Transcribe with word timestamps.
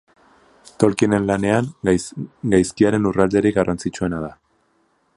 Tolkienen 0.83 1.27
lanean, 1.31 1.69
gaizkiaren 2.55 3.07
lurralderik 3.09 3.61
garrantzitsuena 3.63 4.25
da. 4.29 4.35